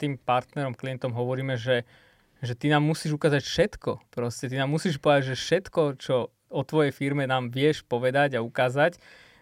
[0.00, 1.84] tým partnerom, klientom hovoríme, že,
[2.40, 3.90] že ty nám musíš ukázať všetko.
[4.08, 8.44] Proste ty nám musíš povedať, že všetko, čo o tvojej firme nám vieš povedať a
[8.44, 8.96] ukázať,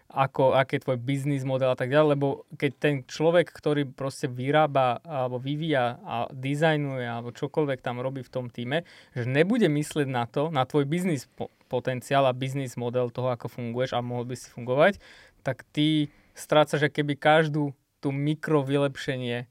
[0.09, 4.25] ako, aký je tvoj biznis model a tak ďalej, lebo keď ten človek, ktorý proste
[4.25, 10.09] vyrába alebo vyvíja a dizajnuje alebo čokoľvek tam robí v tom týme, že nebude myslieť
[10.09, 11.29] na to, na tvoj biznis
[11.69, 14.97] potenciál a biznis model toho, ako funguješ a mohol by si fungovať,
[15.45, 19.45] tak ty strácaš keby každú tú mikro vylepšenie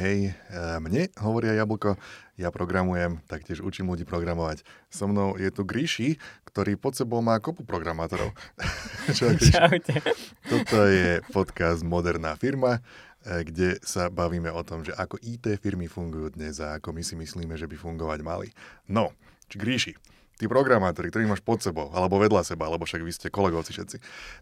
[0.00, 0.32] hej,
[0.80, 2.00] mne hovoria Jablko,
[2.40, 4.64] ja programujem, taktiež učím ľudí programovať.
[4.88, 6.16] So mnou je tu Gríši,
[6.48, 8.32] ktorý pod sebou má kopu programátorov.
[9.18, 10.00] Čaute.
[10.48, 12.80] Toto je podcast Moderná firma,
[13.20, 17.04] e, kde sa bavíme o tom, že ako IT firmy fungujú dnes a ako my
[17.04, 18.48] si myslíme, že by fungovať mali.
[18.88, 19.12] No,
[19.52, 19.92] či Gríši,
[20.40, 23.96] tí programátori, ktorí máš pod sebou, alebo vedľa seba, alebo však vy ste kolegovci všetci,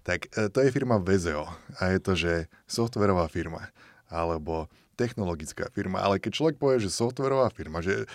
[0.06, 1.50] tak e, to je firma VZO
[1.82, 3.74] a je to, že softverová firma,
[4.06, 8.10] alebo technologická firma, ale keď človek povie, že softverová firma, že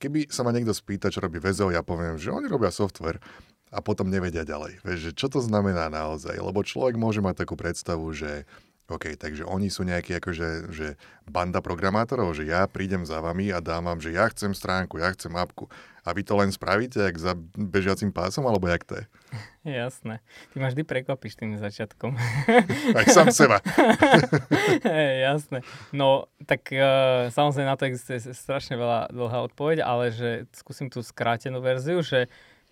[0.00, 3.20] keby sa ma niekto spýta, čo robí VZO, ja poviem, že oni robia software
[3.68, 4.80] a potom nevedia ďalej.
[4.80, 6.36] Vieš, že čo to znamená naozaj?
[6.40, 8.48] Lebo človek môže mať takú predstavu, že
[8.90, 13.64] OK, takže oni sú nejakí akože že banda programátorov, že ja prídem za vami a
[13.64, 15.70] dám vám, že ja chcem stránku, ja chcem apku.
[16.04, 19.04] A vy to len spravíte, jak za bežiacim pásom, alebo jak to je?
[19.62, 20.20] Jasné.
[20.52, 22.18] Ty máš vždy prekvapíš tým začiatkom.
[22.98, 23.62] Aj sám seba.
[24.86, 25.62] hey, jasné.
[25.94, 31.00] No, tak uh, samozrejme na to existuje strašne veľa dlhá odpoveď, ale že skúsim tú
[31.00, 32.26] skrátenú verziu, že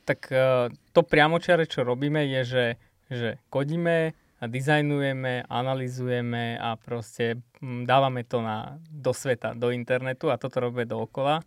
[0.05, 2.67] tak uh, to priamočiare, čo robíme, je, že,
[3.09, 10.33] že kodíme, a dizajnujeme, analizujeme a proste mm, dávame to na, do sveta, do internetu
[10.33, 11.45] a toto robíme dookola.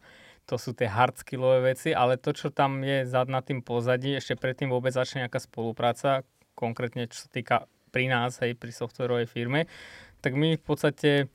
[0.52, 4.12] To sú tie hard skillové veci, ale to, čo tam je zad na tým pozadí,
[4.20, 7.56] ešte predtým vôbec začne nejaká spolupráca, konkrétne čo sa týka
[7.96, 9.72] pri nás, hej, pri softwarovej firme,
[10.20, 11.32] tak my v podstate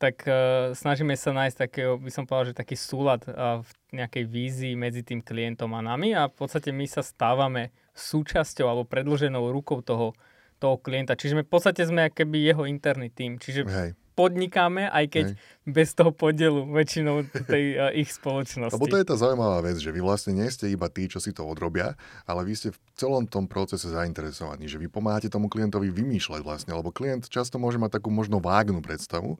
[0.00, 4.24] tak uh, snažíme sa nájsť takého, by som povedal, že taký súlad uh, v nejakej
[4.24, 9.52] vízii medzi tým klientom a nami a v podstate my sa stávame súčasťou alebo predlženou
[9.52, 10.16] rukou toho
[10.58, 11.16] toho klienta.
[11.16, 13.36] Čiže my v podstate sme keby jeho interný tým.
[13.36, 13.90] Čiže Hej.
[14.16, 15.38] Podnikáme, aj keď Hej.
[15.68, 18.72] bez toho podielu väčšinou tej uh, ich spoločnosti.
[18.72, 21.36] Lebo to je tá zaujímavá vec, že vy vlastne nie ste iba tí, čo si
[21.36, 21.94] to odrobia,
[22.24, 26.72] ale vy ste v celom tom procese zainteresovaní, že vy pomáhate tomu klientovi vymýšľať vlastne,
[26.72, 29.36] lebo klient často môže mať takú možno vágnu predstavu,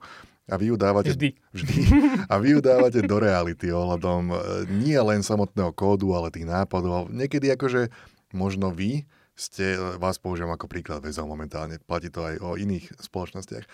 [0.47, 1.35] a vy ju dávate, vždy.
[1.51, 1.79] vždy.
[2.31, 4.35] A vy ju dávate do reality ohľadom e,
[4.79, 7.11] nie len samotného kódu, ale tých nápadov.
[7.11, 7.91] Niekedy akože
[8.31, 9.03] možno vy
[9.37, 13.65] ste, vás použijem ako príklad väzov momentálne, platí to aj o iných spoločnostiach,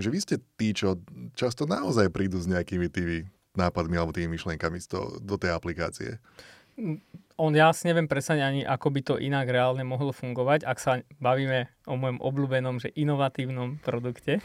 [0.00, 0.96] že vy ste tí, čo
[1.36, 6.16] často naozaj prídu s nejakými tými nápadmi alebo tými myšlienkami to, do tej aplikácie.
[7.40, 11.00] On ja si neviem presať ani, ako by to inak reálne mohlo fungovať, ak sa
[11.20, 14.40] bavíme o mojom obľúbenom, že inovatívnom produkte,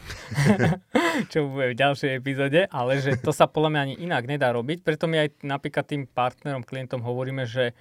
[1.32, 4.84] čo bude v ďalšej epizóde, ale že to sa podľa mňa ani inak nedá robiť.
[4.84, 7.76] Preto my aj napríklad tým partnerom, klientom hovoríme, že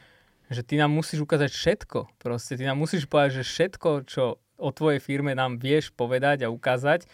[0.53, 1.99] že ty nám musíš ukázať všetko.
[2.21, 6.53] Proste ty nám musíš povedať, že všetko, čo o tvojej firme nám vieš povedať a
[6.53, 7.09] ukázať,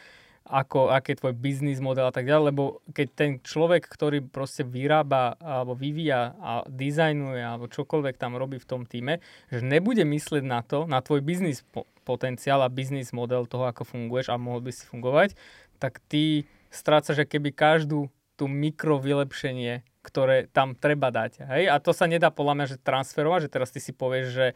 [0.51, 4.67] ako, aký je tvoj biznis model a tak ďalej, lebo keď ten človek, ktorý proste
[4.67, 10.43] vyrába alebo vyvíja a dizajnuje alebo čokoľvek tam robí v tom týme, že nebude myslieť
[10.43, 11.63] na to, na tvoj biznis
[12.03, 15.39] potenciál a biznis model toho, ako funguješ a mohol by si fungovať,
[15.79, 21.45] tak ty strácaš keby každú tú mikro vylepšenie ktoré tam treba dať.
[21.45, 21.65] Hej?
[21.69, 24.49] A to sa nedá podľa mňa že transferovať, že teraz ty si povieš, že,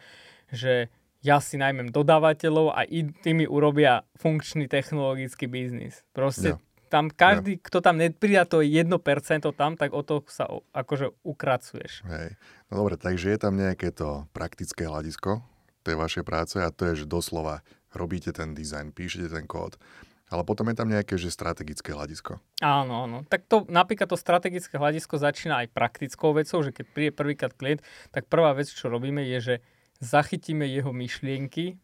[0.48, 0.72] že
[1.24, 2.84] ja si najmem dodávateľov a
[3.24, 6.04] tí mi urobia funkčný technologický biznis.
[6.12, 6.60] Proste ja.
[6.92, 7.62] tam každý, ja.
[7.64, 8.92] kto tam nepridá to 1%
[9.56, 12.04] tam, tak o to sa akože ukracuješ.
[12.04, 12.36] Hej.
[12.68, 15.40] No dobre, takže je tam nejaké to praktické hľadisko
[15.84, 17.64] tej vašej práce a to je, že doslova
[17.96, 19.80] robíte ten dizajn, píšete ten kód.
[20.32, 22.40] Ale potom je tam nejaké že strategické hľadisko.
[22.64, 23.18] Áno, áno.
[23.28, 27.84] Tak to, napríklad to strategické hľadisko začína aj praktickou vecou, že keď príde prvýkrát klient,
[28.08, 29.54] tak prvá vec, čo robíme, je, že
[30.00, 31.76] zachytíme jeho myšlienky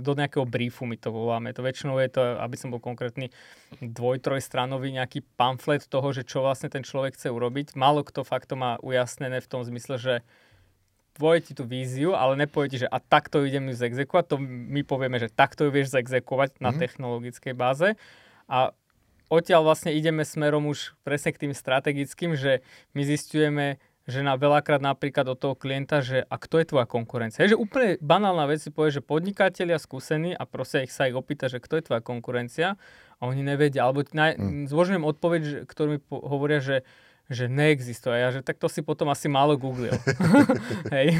[0.00, 1.50] do nejakého briefu my to voláme.
[1.50, 3.34] To väčšinou je to, aby som bol konkrétny,
[3.82, 7.74] dvoj, trojstranový nejaký pamflet toho, že čo vlastne ten človek chce urobiť.
[7.74, 10.14] Málo kto fakt to má ujasnené v tom zmysle, že
[11.16, 14.80] povie ti tú víziu, ale nepovie ti, že a takto idem ju zexekovať, to my
[14.86, 16.64] povieme, že takto ju vieš zexekovať mm-hmm.
[16.64, 16.78] na mhm.
[16.78, 17.88] technologickej báze.
[18.50, 18.74] A
[19.30, 22.66] odtiaľ vlastne ideme smerom už presne k tým strategickým, že
[22.98, 23.78] my zistujeme,
[24.10, 27.46] že na veľakrát napríklad od toho klienta, že a kto je tvoja konkurencia.
[27.46, 31.14] Je, že úplne banálna vec si povie, že podnikatelia skúsení a proste ich sa ich
[31.14, 32.74] opýta, že kto je tvoja konkurencia
[33.20, 33.86] a oni nevedia.
[33.86, 34.66] Alebo naj, mm.
[34.66, 36.82] zvožujem odpoveď, ktorú mi po, hovoria, že
[37.30, 38.18] že neexistuje.
[38.18, 39.94] Ja, že tak to si potom asi málo googlil.
[40.94, 41.14] Hej.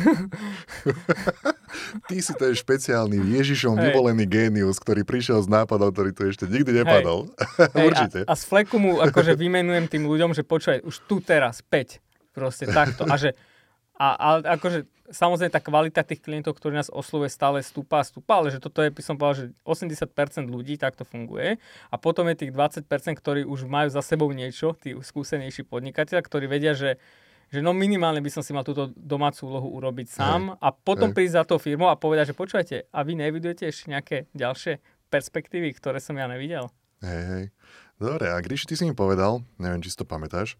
[2.10, 3.94] Ty si ten špeciálny Ježišom Hej.
[3.94, 7.30] vyvolený génius, ktorý prišiel s nápadom, ktorý tu ešte nikdy nepadol.
[7.78, 7.86] Hej.
[7.86, 8.18] Určite.
[8.26, 12.02] A, a z fleku mu akože vymenujem tým ľuďom, že počúvaj, už tu teraz, 5.
[12.34, 13.06] Proste takto.
[13.06, 13.38] A že
[14.00, 18.40] a, a akože samozrejme tá kvalita tých klientov, ktorí nás oslovuje, stále stúpa a stúpa,
[18.40, 21.60] ale že toto je, by som povedal, že 80% ľudí takto funguje.
[21.92, 22.88] A potom je tých 20%,
[23.20, 26.96] ktorí už majú za sebou niečo, tí skúsenejší podnikateľ, ktorí vedia, že
[27.50, 30.58] že no minimálne by som si mal túto domácu úlohu urobiť sám Hej.
[30.62, 31.16] a potom Hej.
[31.18, 34.78] prísť za tou firmou a povedať, že počúvajte, a vy nevidujete ešte nejaké ďalšie
[35.10, 36.70] perspektívy, ktoré som ja nevidel?
[37.02, 37.44] Hej, hej.
[37.98, 40.56] Dobre, a když ty si mi povedal, neviem, či si to pamätáš,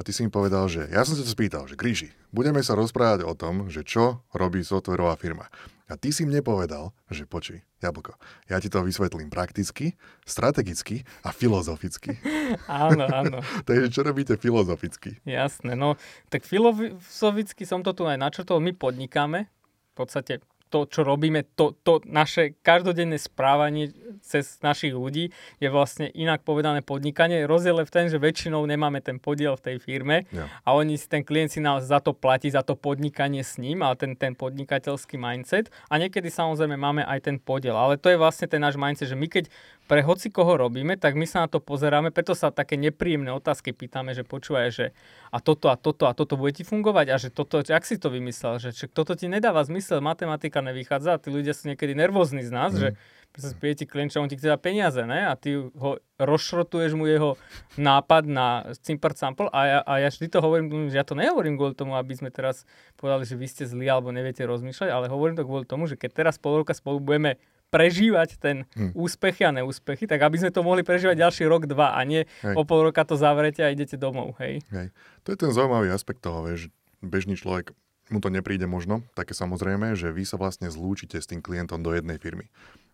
[0.00, 2.72] a ty si mi povedal, že ja som sa to spýtal, že Gríši, budeme sa
[2.72, 5.52] rozprávať o tom, že čo robí softwarová firma.
[5.92, 8.16] A ty si mne povedal, že počuj, Jablko,
[8.48, 12.16] ja ti to vysvetlím prakticky, strategicky a filozoficky.
[12.88, 13.44] áno, áno.
[13.68, 15.20] Takže čo robíte filozoficky?
[15.28, 16.00] Jasné, no
[16.32, 21.74] tak filozoficky som to tu aj načrtol, my podnikáme, v podstate to, čo robíme, to,
[21.82, 23.90] to naše každodenné správanie
[24.22, 27.44] cez našich ľudí je vlastne inak povedané podnikanie.
[27.44, 30.46] Rozdiel je v tom, že väčšinou nemáme ten podiel v tej firme ja.
[30.62, 33.82] a oni si ten klient si nás za to platí, za to podnikanie s ním,
[33.82, 35.74] ale ten, ten podnikateľský mindset.
[35.90, 37.74] A niekedy samozrejme máme aj ten podiel.
[37.74, 39.50] Ale to je vlastne ten náš mindset, že my keď
[39.90, 43.74] pre hoci koho robíme, tak my sa na to pozeráme, preto sa také nepríjemné otázky
[43.74, 44.86] pýtame, že počúvaj, že
[45.34, 48.06] a toto a toto a toto bude ti fungovať a že toto, ak si to
[48.06, 52.46] vymyslel, že, že toto ti nedáva zmysel, matematika nevychádza a tí ľudia sú niekedy nervózni
[52.46, 52.78] z nás, mm.
[52.78, 52.88] že
[53.34, 55.26] sa spije ti klient, on ti chce peniaze, ne?
[55.26, 57.38] A ty ho rozšrotuješ mu jeho
[57.78, 61.54] nápad na Simpart Sample a ja, a ja vždy to hovorím, že ja to nehovorím
[61.54, 62.66] kvôli tomu, aby sme teraz
[62.98, 66.10] povedali, že vy ste zlí alebo neviete rozmýšľať, ale hovorím to kvôli tomu, že keď
[66.10, 67.38] teraz pol roka spolu budeme
[67.70, 68.92] prežívať ten hm.
[68.98, 72.54] úspechy a neúspechy, tak aby sme to mohli prežívať ďalší rok, dva a nie hej.
[72.58, 74.60] o pol roka to zavrete a idete domov, hej.
[74.74, 74.90] hej.
[75.24, 76.68] To je ten zaujímavý aspekt toho, že
[77.00, 77.72] bežný človek
[78.10, 81.94] mu to nepríde možno, také samozrejme, že vy sa vlastne zlúčite s tým klientom do
[81.94, 82.50] jednej firmy.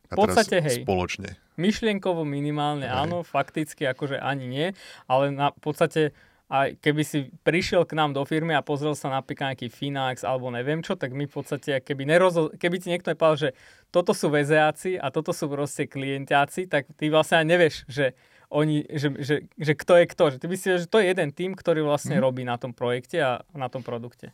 [0.06, 0.87] A v podstate, hej.
[0.87, 1.34] Spoločne.
[1.58, 2.94] Myšlienkovo minimálne hej.
[2.94, 4.67] áno, fakticky akože ani nie,
[5.11, 6.14] ale na, podstate
[6.46, 10.46] a keby si prišiel k nám do firmy a pozrel sa napríklad nejaký Finax alebo
[10.54, 13.50] neviem čo, tak my v podstate, keby, nerozho- keby ti niekto nepovedal, že
[13.90, 18.14] toto sú vezeáci a toto sú proste klientiaci, tak ty vlastne aj nevieš, že
[18.46, 20.25] oni, že, že, že kto je kto.
[20.31, 22.22] Že ty myslíš, že to je jeden tým, ktorý vlastne mm.
[22.22, 24.31] robí na tom projekte a na tom produkte.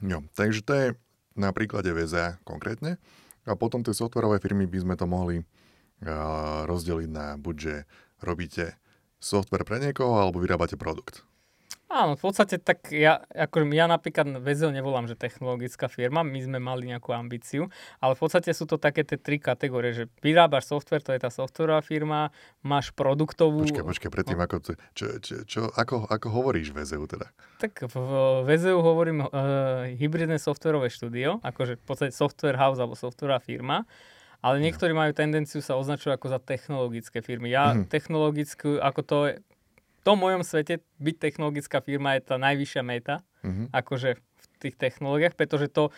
[0.00, 0.86] Jo, takže to je
[1.36, 2.96] na príklade VZA konkrétne.
[3.44, 7.74] A potom tie softwarové firmy by sme to mohli uh, rozdeliť na buď, že
[8.24, 8.78] robíte
[9.20, 11.26] software pre niekoho, alebo vyrábate produkt.
[11.92, 16.56] Áno, v podstate tak ja, ako ja napríklad VZO nevolám, že technologická firma, my sme
[16.56, 17.68] mali nejakú ambíciu,
[18.00, 21.28] ale v podstate sú to také tie tri kategórie, že vyrábaš software, to je tá
[21.28, 22.32] softwarová firma,
[22.64, 23.68] máš produktovú...
[23.68, 24.44] Počkaj, počkaj, predtým, no.
[24.48, 27.28] ako, to, čo, čo, čo, ako, ako hovoríš VZU teda?
[27.60, 27.96] Tak v
[28.48, 33.84] VZU hovorím uh, hybridné softwareové štúdio, akože v podstate software house alebo softwarová firma,
[34.40, 37.52] ale niektorí majú tendenciu sa označovať ako za technologické firmy.
[37.52, 37.86] Ja mm.
[37.86, 39.18] technologickú, ako to
[40.02, 43.70] tom mojom svete byť technologická firma je tá najvyššia meta, mm-hmm.
[43.70, 45.94] akože v tých technológiách, pretože to,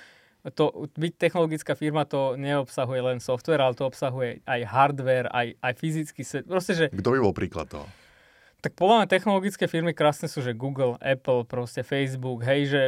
[0.53, 5.73] to, byť technologická firma to neobsahuje len software, ale to obsahuje aj hardware, aj, aj
[5.81, 6.45] fyzický svet.
[6.45, 6.87] Proste, že...
[6.93, 7.89] Kto by bol príklad toho?
[8.65, 12.83] Tak podľa mňa technologické firmy krásne sú, že Google, Apple, proste Facebook, hej, že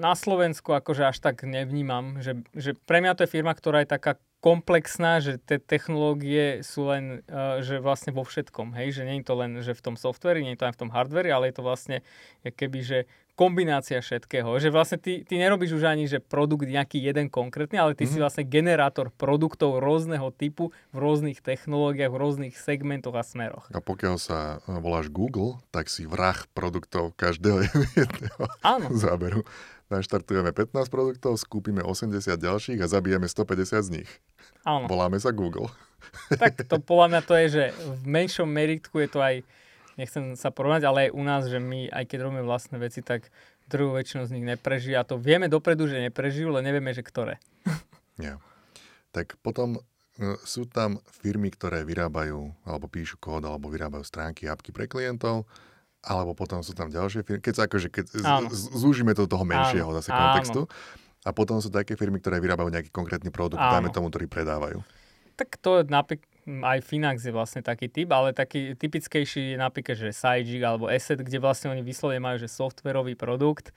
[0.00, 3.92] na Slovensku akože až tak nevnímam, že, že pre mňa to je firma, ktorá je
[3.92, 9.24] taká komplexná, že tie technológie sú len, uh, že vlastne vo všetkom, hej, že nie
[9.24, 11.48] je to len, že v tom softveri, nie je to aj v tom hardveri, ale
[11.48, 11.96] je to vlastne
[12.44, 12.98] keby, že
[13.34, 17.96] kombinácia všetkého, že vlastne ty, ty nerobíš už ani, že produkt nejaký jeden konkrétny, ale
[17.96, 18.12] ty mm-hmm.
[18.12, 18.24] si mhm.
[18.28, 23.66] vlastne generátor produktov rôzneho typu v rôznych technológiách, v rôznych segmentoch a smeroch.
[23.74, 27.66] A pokiaľ sa voláš Google, tak si vrah produktov každého
[27.98, 28.92] jedného Áno.
[28.94, 29.42] záberu
[29.92, 34.10] naštartujeme 15 produktov, skúpime 80 ďalších a zabijeme 150 z nich.
[34.64, 34.88] Áno.
[34.88, 35.68] Voláme sa Google.
[36.36, 39.40] Tak to podľa mňa to je, že v menšom meritku je to aj,
[39.96, 43.32] nechcem sa porovnať, ale aj u nás, že my, aj keď robíme vlastné veci, tak
[43.66, 47.40] druhú väčšinu z nich nepreží a to vieme dopredu, že neprežijú, ale nevieme, že ktoré.
[48.14, 48.38] Ja.
[49.10, 49.82] Tak potom
[50.22, 55.50] no, sú tam firmy, ktoré vyrábajú alebo píšu kód alebo vyrábajú stránky, apky pre klientov
[56.04, 58.04] alebo potom sú tam ďalšie firmy, keď sa akože, keď
[58.52, 60.68] z, zúžime to do toho menšieho zase kontextu.
[61.24, 63.80] A potom sú také firmy, ktoré vyrábajú nejaký konkrétny produkt, áno.
[63.80, 64.84] dajme tomu, ktorý predávajú.
[65.34, 70.12] Tak to napríklad aj Finax je vlastne taký typ, ale taký typickejší je napríklad, že
[70.12, 73.72] Sajik alebo Asset, kde vlastne oni vyslovene majú, že softverový produkt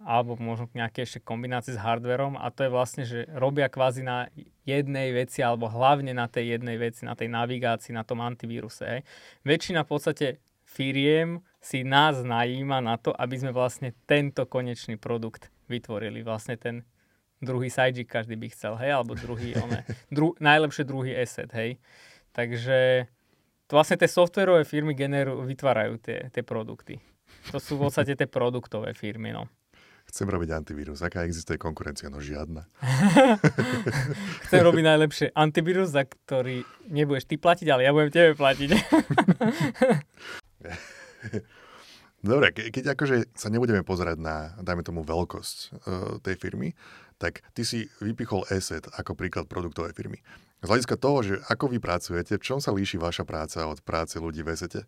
[0.00, 4.28] alebo možno nejaké ešte kombinácie s hardverom a to je vlastne, že robia kvázi na
[4.68, 8.84] jednej veci alebo hlavne na tej jednej veci, na tej navigácii, na tom antivíruse.
[8.84, 9.00] Hej.
[9.48, 10.26] Väčšina v podstate
[10.68, 16.22] firiem si nás najíma na to, aby sme vlastne tento konečný produkt vytvorili.
[16.22, 16.86] Vlastne ten
[17.42, 21.76] druhý sidejick každý by chcel, hej, alebo druhý, one, dru, najlepšie druhý asset, hej.
[22.32, 23.08] Takže
[23.68, 27.00] to vlastne tie softverové firmy generujú, vytvárajú tie, tie produkty.
[27.52, 29.50] To sú v podstate tie produktové firmy, no.
[30.06, 31.02] Chcem robiť antivírus.
[31.02, 32.06] Aká existuje konkurencia?
[32.06, 32.70] No žiadna.
[34.46, 38.70] Chcem robiť najlepšie antivírus, za ktorý nebudeš ty platiť, ale ja budem tebe platiť.
[42.26, 45.72] Dobre, ke, keď akože sa nebudeme pozerať na, dajme tomu, veľkosť uh,
[46.18, 46.74] tej firmy,
[47.22, 50.20] tak ty si vypichol asset ako príklad produktovej firmy.
[50.60, 54.18] Z hľadiska toho, že ako vy pracujete, v čom sa líši vaša práca od práce
[54.18, 54.84] ľudí v esete?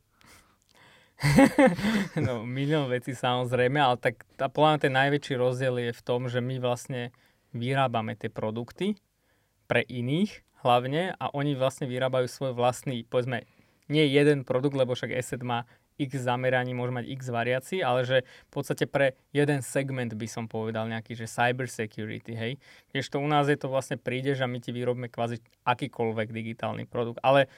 [2.26, 6.38] no, milión vecí samozrejme, ale tak tá, podľa ten najväčší rozdiel je v tom, že
[6.38, 7.10] my vlastne
[7.50, 8.94] vyrábame tie produkty
[9.66, 13.46] pre iných hlavne a oni vlastne vyrábajú svoj vlastný, povedzme,
[13.88, 15.64] nie jeden produkt, lebo však Asset má
[15.98, 20.46] x zameraní, môže mať x variácií, ale že v podstate pre jeden segment by som
[20.46, 22.52] povedal nejaký, že cyber security, hej.
[22.94, 26.86] Keď to u nás je to vlastne prídeš a my ti vyrobíme kvázi akýkoľvek digitálny
[26.86, 27.18] produkt.
[27.26, 27.50] Ale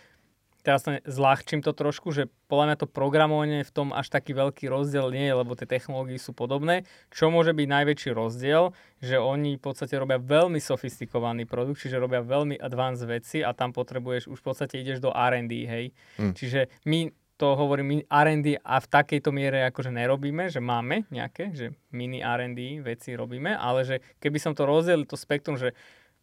[0.60, 4.68] teraz to zľahčím to trošku, že podľa mňa to programovanie v tom až taký veľký
[4.68, 6.84] rozdiel nie je, lebo tie technológie sú podobné.
[7.08, 12.20] Čo môže byť najväčší rozdiel, že oni v podstate robia veľmi sofistikovaný produkt, čiže robia
[12.20, 15.84] veľmi advanced veci a tam potrebuješ, už v podstate ideš do R&D, hej.
[16.20, 16.36] Hmm.
[16.36, 21.56] Čiže my to hovorím, my R&D a v takejto miere akože nerobíme, že máme nejaké,
[21.56, 25.72] že mini R&D veci robíme, ale že keby som to rozdelil, to spektrum, že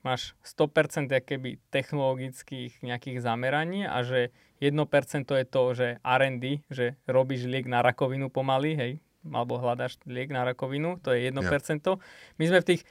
[0.08, 4.32] máš 100% keby technologických nejakých zameraní a že
[4.64, 4.80] 1%
[5.28, 8.92] je to, že R&D, že robíš liek na rakovinu pomaly, hej,
[9.28, 11.36] alebo hľadáš liek na rakovinu, to je 1%.
[11.36, 12.00] Yeah.
[12.40, 12.82] My sme v tých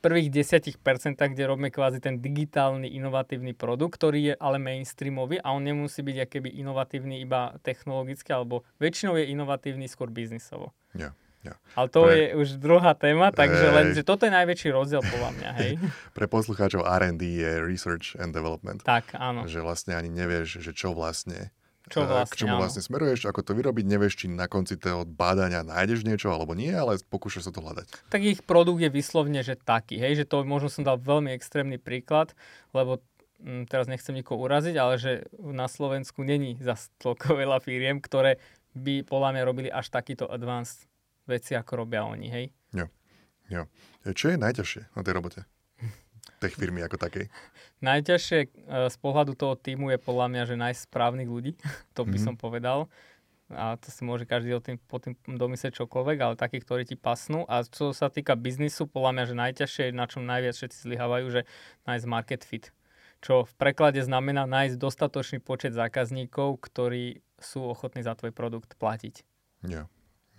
[0.00, 0.80] prvých 10%,
[1.20, 6.16] kde robíme kvázi ten digitálny inovatívny produkt, ktorý je ale mainstreamový a on nemusí byť
[6.32, 10.72] keby inovatívny iba technologicky, alebo väčšinou je inovatívny skôr biznisovo.
[10.96, 11.12] Yeah.
[11.42, 11.58] Ja.
[11.74, 12.14] Ale to Pre...
[12.14, 13.74] je už druhá téma, takže hey.
[13.74, 15.72] len, že toto je najväčší rozdiel podľa mňa, hej.
[16.16, 18.78] Pre poslucháčov R&D je Research and Development.
[18.86, 19.50] Tak, áno.
[19.50, 21.50] Že vlastne ani nevieš, že čo vlastne
[21.90, 22.62] čo vlastne, k čomu áno.
[22.62, 26.70] vlastne smeruješ, ako to vyrobiť, nevieš, či na konci toho bádania nájdeš niečo alebo nie,
[26.70, 28.06] ale pokúšaš sa to hľadať.
[28.06, 31.82] Tak ich produkt je vyslovne, že taký, hej, že to možno som dal veľmi extrémny
[31.82, 32.38] príklad,
[32.70, 33.02] lebo
[33.42, 37.98] m, mm, teraz nechcem nikoho uraziť, ale že na Slovensku není za toľko veľa firiem,
[37.98, 38.38] ktoré
[38.72, 40.88] by podľa mňa robili až takýto advanced
[41.26, 42.46] veci, ako robia oni, hej?
[42.74, 42.86] Jo.
[43.50, 43.62] jo.
[44.12, 45.40] Čo je najťažšie na tej robote?
[46.42, 47.30] Tech firmy ako takej?
[47.86, 48.48] Najťažšie e,
[48.90, 51.54] z pohľadu toho týmu je podľa mňa, že nájsť správnych ľudí,
[51.96, 52.26] to by mm-hmm.
[52.26, 52.90] som povedal.
[53.52, 56.96] A to si môže každý o tým, po tým domyslieť čokoľvek, ale takí, ktorí ti
[56.96, 57.44] pasnú.
[57.44, 61.40] A čo sa týka biznisu, podľa mňa, že najťažšie, na čom najviac všetci zlyhávajú, že
[61.84, 62.72] nájsť market fit.
[63.20, 69.20] Čo v preklade znamená nájsť dostatočný počet zákazníkov, ktorí sú ochotní za tvoj produkt platiť.
[69.68, 69.84] Jo.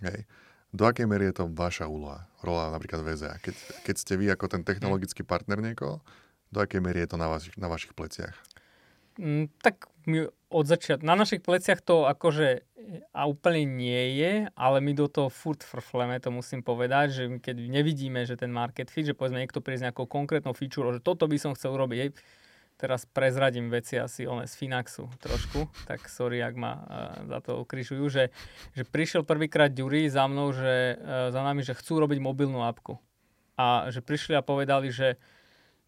[0.02, 0.26] Hej.
[0.74, 3.38] Do akej miery je to vaša úloha, rola napríklad VZA?
[3.38, 3.54] Keď,
[3.86, 6.02] keď ste vy ako ten technologický partner niekoho,
[6.50, 8.34] do akej miery je to na, vašich, na vašich pleciach?
[9.22, 12.66] Mm, tak my od začiatku, na našich pleciach to akože
[13.14, 17.56] a úplne nie je, ale my do toho furt frfleme, to musím povedať, že keď
[17.70, 21.24] nevidíme, že ten market fit, že povedzme niekto príde s nejakou konkrétnou feature, že toto
[21.24, 22.12] by som chcel urobiť,
[22.84, 26.84] teraz prezradím veci asi one z Finaxu trošku, tak sorry, ak ma uh,
[27.32, 28.28] za to ukrižujú, že,
[28.76, 33.00] že prišiel prvýkrát Ďuri za mnou, že uh, za nami, že chcú robiť mobilnú apku.
[33.56, 35.16] A že prišli a povedali, že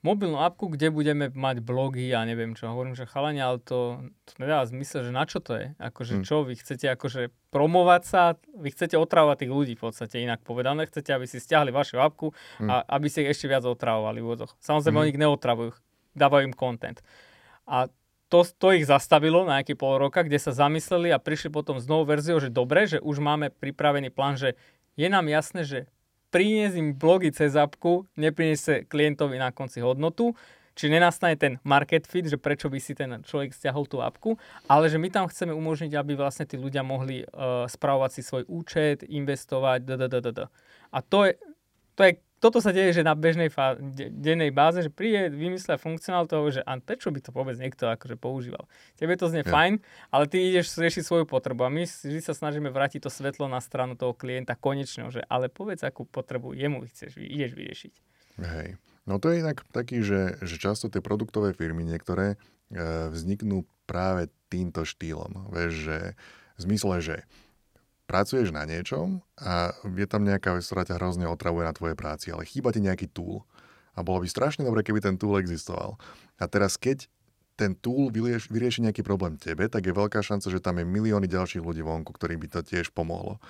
[0.07, 2.71] mobilnú apku, kde budeme mať blogy a neviem čo.
[2.71, 5.75] Hovorím, že chalani, ale to, to nedá zmysel, že na čo to je?
[5.83, 6.25] Akože hmm.
[6.25, 8.23] čo, vy chcete akože promovať sa,
[8.55, 12.31] vy chcete otravovať tých ľudí v podstate inak povedané, chcete, aby si stiahli vašu apku
[12.63, 12.71] hmm.
[12.71, 14.55] a aby si ich ešte viac otravovali v úvodoch.
[14.63, 15.03] Samozrejme, hmm.
[15.03, 15.71] oni ich neotravujú
[16.17, 16.99] dávajú im content.
[17.69, 17.93] A
[18.27, 21.87] to, to ich zastavilo na nejaký pol roka, kde sa zamysleli a prišli potom s
[21.87, 24.59] novou verziou, že dobre, že už máme pripravený plán, že
[24.99, 25.79] je nám jasné, že
[26.35, 30.35] priniesť im blogy cez apku nepriniesie klientovi na konci hodnotu,
[30.77, 34.37] či nenastane ten market fit, že prečo by si ten človek stiahol tú apku,
[34.69, 38.45] ale že my tam chceme umožniť, aby vlastne tí ľudia mohli uh, spravovať si svoj
[38.45, 39.93] účet, investovať, d.
[40.93, 41.33] A to je,
[41.97, 45.81] to je toto sa deje, že na bežnej fá- de- dennej báze, že príde, vymyslia
[45.81, 48.69] funkcionál toho, že a prečo by to vôbec niekto akože používal.
[49.01, 49.49] Tebe to znie ja.
[49.49, 49.81] fajn,
[50.13, 53.59] ale ty ideš riešiť svoju potrebu a my vždy sa snažíme vrátiť to svetlo na
[53.65, 57.95] stranu toho klienta konečného, že ale povedz, akú potrebu jemu chceš, ideš vyriešiť.
[58.45, 58.77] Hej.
[59.07, 62.37] No to je inak taký, že, že často tie produktové firmy niektoré e,
[63.09, 65.49] vzniknú práve týmto štýlom.
[65.55, 65.99] Vieš, že
[66.59, 67.17] v zmysle, že
[68.07, 72.31] pracuješ na niečom a je tam nejaká vec, ktorá ťa hrozne otravuje na tvojej práci,
[72.31, 73.43] ale chýba ti nejaký tool.
[73.99, 75.99] A bolo by strašne dobre, keby ten tool existoval.
[76.39, 77.11] A teraz keď
[77.57, 77.73] ten
[78.13, 81.81] vyrieš, vyrieši nejaký problém tebe, tak je veľká šanca, že tam je milióny ďalších ľudí
[81.81, 83.41] vonku, ktorým by to tiež pomohlo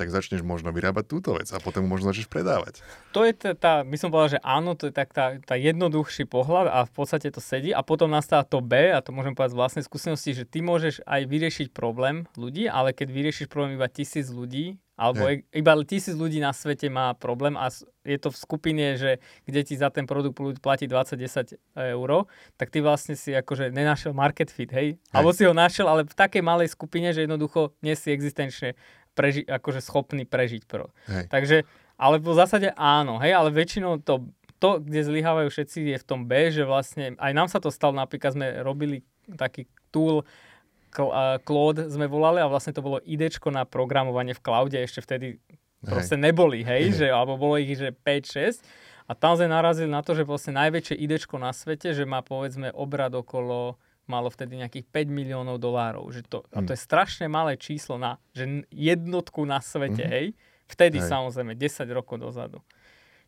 [0.00, 2.80] tak začneš možno vyrábať túto vec a potom možno začneš predávať.
[3.12, 6.24] To je tá, tá by som povedal, že áno, to je tak tá, tá jednoduchší
[6.24, 9.52] pohľad a v podstate to sedí a potom nastáva to B a to môžem povedať
[9.52, 13.92] z vlastnej skúsenosti, že ty môžeš aj vyriešiť problém ľudí, ale keď vyriešiš problém iba
[13.92, 15.40] tisíc ľudí, alebo hey.
[15.56, 17.72] iba tisíc ľudí na svete má problém a
[18.04, 19.16] je to v skupine, že
[19.48, 21.56] kde ti za ten produkt platí 20-10
[21.96, 22.28] eur,
[22.60, 25.00] tak ty vlastne si akože nenašiel market fit, hej?
[25.00, 25.16] hej.
[25.16, 28.76] Alebo si ho našiel, ale v takej malej skupine, že jednoducho nie si existenčne
[29.20, 30.64] preži- akože schopný prežiť.
[30.64, 30.88] Pro.
[31.12, 31.28] Hej.
[31.28, 31.56] Takže,
[32.00, 34.24] ale v zásade áno, hej, ale väčšinou to,
[34.56, 37.92] to, kde zlyhávajú všetci, je v tom B, že vlastne, aj nám sa to stalo,
[37.92, 40.24] napríklad sme robili taký tool,
[41.46, 45.38] Cloud sme volali a vlastne to bolo idečko na programovanie v cloude, ešte vtedy
[45.86, 46.98] proste neboli, hej, hej.
[46.98, 48.58] Že, alebo bolo ich, že 5-6
[49.06, 52.74] a tam sme narazili na to, že vlastne najväčšie idečko na svete, že má povedzme
[52.74, 53.78] obrad okolo
[54.10, 56.10] malo vtedy nejakých 5 miliónov dolárov.
[56.10, 56.50] Že to, mm.
[56.50, 60.10] A to je strašne malé číslo na že jednotku na svete, mm.
[60.10, 60.26] hej?
[60.66, 61.06] Vtedy hej.
[61.06, 62.58] samozrejme, 10 rokov dozadu.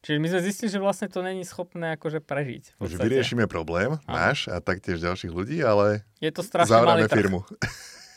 [0.03, 2.75] Čiže my sme zistili, že vlastne to není schopné akože prežiť.
[2.83, 4.11] Že vyriešime problém, áno.
[4.11, 6.75] náš a taktiež ďalších ľudí, ale je to strašne
[7.07, 7.47] firmu.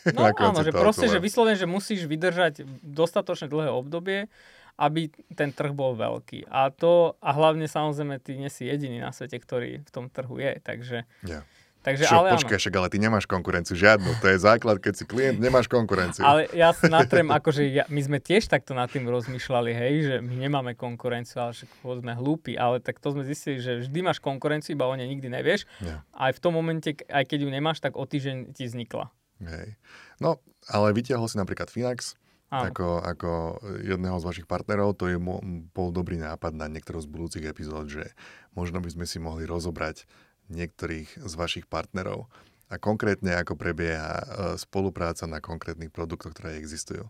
[0.06, 4.30] No áno, že proste, že vyslovene, že musíš vydržať dostatočne dlhé obdobie,
[4.78, 6.46] aby ten trh bol veľký.
[6.46, 10.38] A to, a hlavne samozrejme, ty nie si jediný na svete, ktorý v tom trhu
[10.38, 11.10] je, takže...
[11.26, 11.42] Yeah.
[11.86, 14.18] Takže, Čo, ale počkaj, však, ale ty nemáš konkurenciu žiadnu.
[14.18, 16.26] To je základ, keď si klient, nemáš konkurenciu.
[16.26, 20.16] Ale ja sa natrem, akože ja, my sme tiež takto nad tým rozmýšľali, hej, že
[20.26, 24.18] my nemáme konkurenciu, ale však sme hlúpi, ale tak to sme zistili, že vždy máš
[24.18, 25.70] konkurenciu, iba o nej nikdy nevieš.
[25.86, 26.02] Ja.
[26.18, 29.14] Aj v tom momente, aj keď ju nemáš, tak o týždeň ti vznikla.
[29.46, 29.78] Hej.
[30.18, 32.18] No, ale vytiahol si napríklad Finax,
[32.50, 33.32] ako, ako
[33.84, 35.18] jedného z vašich partnerov, to je
[35.70, 38.16] bol dobrý nápad na niektorú z budúcich epizód, že
[38.58, 40.08] možno by sme si mohli rozobrať
[40.50, 42.30] niektorých z vašich partnerov
[42.70, 44.26] a konkrétne ako prebieha e,
[44.58, 47.06] spolupráca na konkrétnych produktoch, ktoré existujú.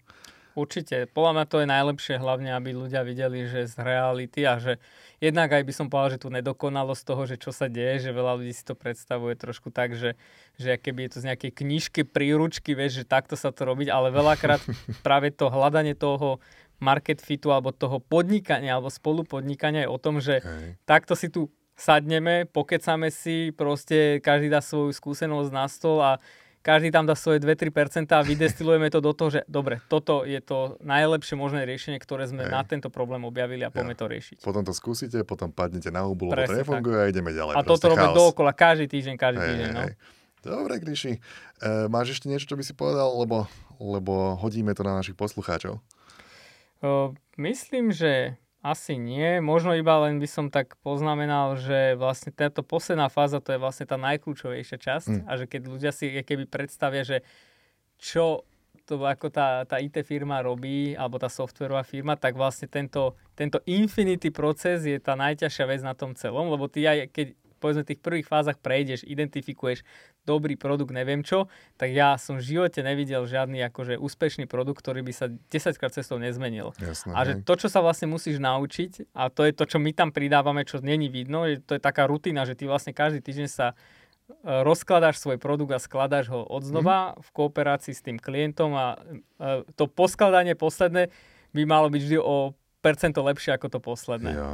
[0.55, 1.11] Určite.
[1.11, 4.79] Podľa mňa to je najlepšie, hlavne aby ľudia videli, že z reality a že
[5.19, 8.39] jednak aj by som povedal, že tu nedokonalosť toho, že čo sa deje, že veľa
[8.39, 10.15] ľudí si to predstavuje trošku tak, že,
[10.55, 14.15] že keby je to z nejakej knižky, príručky, vieš, že takto sa to robiť, ale
[14.15, 14.63] veľakrát
[15.05, 16.39] práve to hľadanie toho
[16.79, 20.79] market fitu alebo toho podnikania alebo spolupodnikania je o tom, že Hej.
[20.87, 26.17] takto si tu sadneme, pokecame si, proste každý dá svoju skúsenosť na stôl a
[26.65, 30.81] každý tam dá svoje 2-3% a vydestilujeme to do toho, že dobre, toto je to
[30.81, 32.49] najlepšie možné riešenie, ktoré sme Hej.
[32.49, 34.01] na tento problém objavili a poďme ja.
[34.01, 34.37] to riešiť.
[34.41, 37.05] Potom to skúsite, potom padnete na hubu, lebo to nefunguje tak.
[37.05, 37.53] a ideme ďalej.
[37.53, 39.69] A toto robíme dookola každý týždeň, každý hej, týždeň.
[39.77, 39.81] No.
[39.85, 39.93] Hej.
[40.41, 41.13] Dobre, Gríši.
[41.13, 41.19] E,
[41.89, 43.45] máš ešte niečo, čo by si povedal, lebo,
[43.77, 45.77] lebo hodíme to na našich poslucháčov?
[46.81, 49.37] O, myslím, že asi nie.
[49.45, 53.85] Možno iba len by som tak poznamenal, že vlastne táto posledná fáza to je vlastne
[53.85, 55.23] tá najkľúčovejšia časť mm.
[55.29, 57.21] a že keď ľudia si keby predstavia, že
[58.01, 58.41] čo
[58.85, 63.61] to ako tá, tá IT firma robí, alebo tá softwarová firma, tak vlastne tento, tento
[63.65, 67.27] infinity proces je tá najťažšia vec na tom celom, lebo ty aj keď
[67.65, 69.81] povedzme v tých prvých fázach prejdeš, identifikuješ
[70.21, 71.49] dobrý produkt, neviem čo,
[71.81, 75.97] tak ja som v živote nevidel žiadny akože úspešný produkt, ktorý by sa 10 krát
[75.97, 76.77] cestou nezmenil.
[76.77, 79.89] Jasné, a že to, čo sa vlastne musíš naučiť, a to je to, čo my
[79.97, 83.49] tam pridávame, čo není vidno, je, to je taká rutina, že ty vlastne každý týždeň
[83.49, 83.75] sa e,
[84.45, 87.25] rozkladáš svoj produkt a skladáš ho od znova mm.
[87.25, 88.85] v kooperácii s tým klientom a
[89.41, 91.09] e, to poskladanie posledné
[91.57, 92.53] by malo byť vždy o
[92.93, 94.37] lepšie ako to posledné.
[94.37, 94.51] Ja,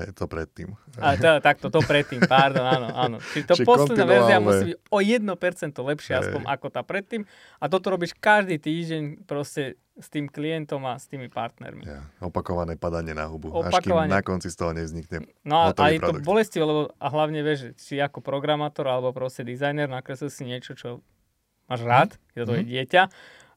[0.00, 0.72] hej, to predtým.
[0.96, 3.16] A to, takto, to predtým, pardon, áno, áno.
[3.20, 6.20] Čiže to Či posledná verzia musí byť o 1% lepšie hej.
[6.24, 7.28] aspoň ako tá predtým.
[7.60, 11.84] A toto robíš každý týždeň proste s tým klientom a s tými partnermi.
[11.84, 13.76] Ja, opakované padanie na hubu, Opakovane.
[13.76, 17.06] až kým na konci z toho nevznikne No a, a je to bolestivé, lebo a
[17.12, 21.04] hlavne vieš, či ako programátor alebo proste dizajner nakreslil si niečo, čo
[21.68, 22.20] máš rád, mm.
[22.32, 22.70] je to tvoje mm.
[22.72, 23.02] dieťa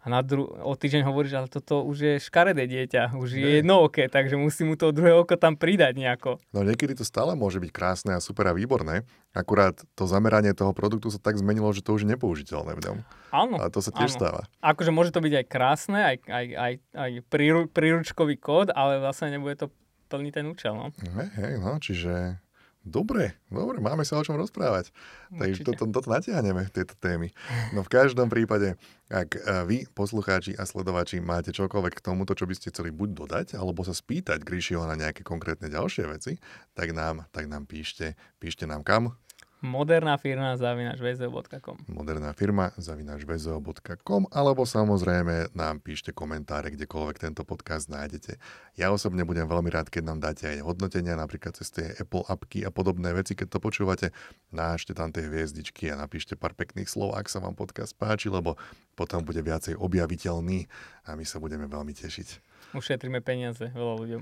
[0.06, 3.82] a na dru- o týždeň hovoríš, ale toto už je škaredé dieťa, už je jedno
[3.82, 6.38] oké, takže musí mu to druhé oko tam pridať nejako.
[6.54, 9.02] No niekedy to stále môže byť krásne a super a výborné,
[9.34, 12.98] akurát to zameranie toho produktu sa tak zmenilo, že to už je nepoužiteľné v ňom.
[13.34, 13.58] Áno.
[13.58, 14.18] A to sa tiež áno.
[14.22, 14.42] stáva.
[14.62, 19.34] Akože môže to byť aj krásne, aj, aj, aj, aj príru, príručkový kód, ale vlastne
[19.34, 19.74] nebude to
[20.14, 20.78] plniť ten účel.
[20.78, 20.94] No.
[20.94, 22.45] Hej, hej, no, čiže
[22.86, 24.94] Dobre, dobre, máme sa o čom rozprávať.
[25.34, 27.34] Takže toto, toto natiahneme, tieto témy.
[27.74, 28.78] No v každom prípade,
[29.10, 33.10] ak e, vy, poslucháči a sledovači, máte čokoľvek k tomuto, čo by ste chceli buď
[33.26, 36.38] dodať, alebo sa spýtať Gríšiho na nejaké konkrétne ďalšie veci,
[36.78, 38.14] tak nám, tak nám píšte.
[38.38, 39.18] Píšte nám kam?
[39.66, 47.42] Moderná firma zavinač vzeo.com Moderná firma zavinač vzeo.com alebo samozrejme nám píšte komentáre, kdekoľvek tento
[47.42, 48.38] podcast nájdete.
[48.78, 52.62] Ja osobne budem veľmi rád, keď nám dáte aj hodnotenia, napríklad cez tie Apple appky
[52.62, 54.14] a podobné veci, keď to počúvate,
[54.54, 58.62] nášte tam tie hviezdičky a napíšte pár pekných slov, ak sa vám podcast páči, lebo
[58.94, 60.70] potom bude viacej objaviteľný
[61.10, 62.54] a my sa budeme veľmi tešiť.
[62.76, 64.22] Ušetríme peniaze veľa ľuďom.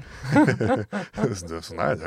[1.73, 1.97] Snáď.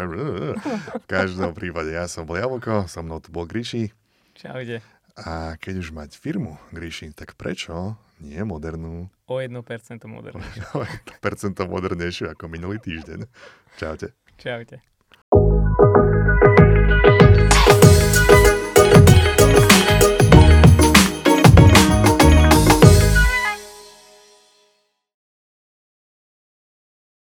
[1.03, 3.91] V každom prípade ja som bol Jablko, so mnou tu bol Gríši.
[4.39, 4.79] Čaute.
[5.19, 9.11] A keď už mať firmu, Gríši, tak prečo nie modernú?
[9.27, 9.59] O 1%
[10.07, 10.63] modernejšiu.
[10.79, 13.27] O 1% modernejšiu ako minulý týždeň.
[13.75, 14.15] Čaute.
[14.39, 14.79] Čaute.